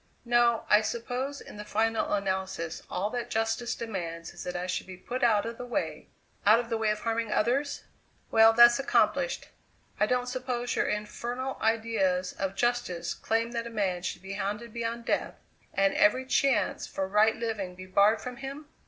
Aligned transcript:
"No. 0.25 0.65
I 0.67 0.81
suppose 0.81 1.41
in 1.41 1.57
the 1.57 1.63
final 1.63 2.13
analysis 2.13 2.81
all 2.89 3.11
that 3.11 3.29
justice 3.29 3.75
demands 3.75 4.33
is 4.33 4.43
that 4.45 4.55
I 4.55 4.65
should 4.65 4.87
be 4.87 4.97
put 4.97 5.21
out 5.23 5.45
of 5.45 5.59
the 5.59 5.63
way 5.67 6.09
out 6.43 6.59
of 6.59 6.69
the 6.71 6.77
way 6.79 6.89
of 6.89 7.01
harming 7.01 7.31
others? 7.31 7.83
Well, 8.31 8.51
that's 8.51 8.79
accomplished. 8.79 9.49
I 9.99 10.07
don't 10.07 10.25
suppose 10.25 10.75
your 10.75 10.87
infernal 10.87 11.55
ideas 11.61 12.33
of 12.33 12.55
justice 12.55 13.13
claim 13.13 13.51
that 13.51 13.67
a 13.67 13.69
man 13.69 14.01
should 14.01 14.23
be 14.23 14.33
hounded 14.33 14.73
beyond 14.73 15.05
death, 15.05 15.35
and 15.71 15.93
every 15.93 16.25
chance 16.25 16.87
for 16.87 17.07
right 17.07 17.35
living 17.35 17.75
be 17.75 17.85
barred 17.85 18.21
from 18.21 18.37
him? 18.37 18.65